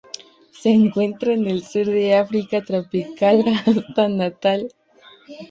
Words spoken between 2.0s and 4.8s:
África tropical hasta Natal.